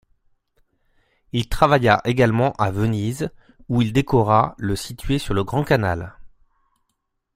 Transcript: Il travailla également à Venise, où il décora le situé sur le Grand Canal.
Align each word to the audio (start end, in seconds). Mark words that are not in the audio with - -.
Il 1.31 1.47
travailla 1.47 2.01
également 2.05 2.53
à 2.53 2.71
Venise, 2.71 3.29
où 3.69 3.83
il 3.83 3.93
décora 3.93 4.55
le 4.57 4.75
situé 4.75 5.19
sur 5.19 5.35
le 5.35 5.43
Grand 5.43 5.63
Canal. 5.63 6.15